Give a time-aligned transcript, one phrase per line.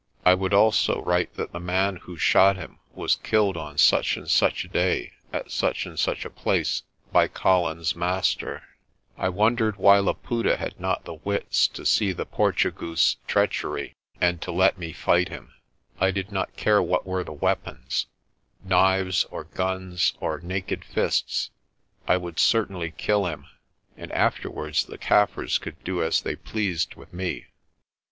[0.25, 4.27] I would also write that the man who shot him was killed on such and
[4.27, 6.81] such a day at such and such a place
[7.11, 8.63] by Colin's master.
[9.15, 14.51] I wondered why Laputa had not the wits to see the Portugoose's treachery and to
[14.51, 15.53] let me fight him.
[15.99, 18.07] I did not care what were the weapons
[18.63, 21.51] knives or guns or naked fists
[22.07, 23.45] I would certainly kill him,
[23.95, 27.45] and after wards the Kaffirs could do as they pleased with me.